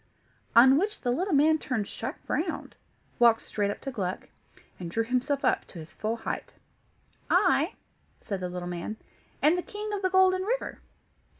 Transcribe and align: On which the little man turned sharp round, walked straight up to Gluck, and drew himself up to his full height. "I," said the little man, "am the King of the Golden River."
On 0.55 0.79
which 0.79 1.01
the 1.01 1.11
little 1.11 1.31
man 1.35 1.59
turned 1.59 1.87
sharp 1.87 2.15
round, 2.27 2.75
walked 3.19 3.43
straight 3.43 3.69
up 3.69 3.81
to 3.81 3.91
Gluck, 3.91 4.29
and 4.79 4.89
drew 4.89 5.03
himself 5.03 5.45
up 5.45 5.65
to 5.65 5.77
his 5.77 5.93
full 5.93 6.15
height. 6.15 6.55
"I," 7.29 7.75
said 8.19 8.39
the 8.39 8.49
little 8.49 8.67
man, 8.67 8.97
"am 9.43 9.55
the 9.55 9.61
King 9.61 9.93
of 9.93 10.01
the 10.01 10.09
Golden 10.09 10.41
River." 10.41 10.79